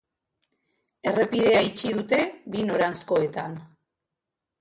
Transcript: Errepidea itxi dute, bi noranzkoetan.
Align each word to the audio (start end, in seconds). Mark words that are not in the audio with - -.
Errepidea 1.11 1.59
itxi 1.67 1.91
dute, 1.97 2.21
bi 2.55 2.65
noranzkoetan. 2.71 3.55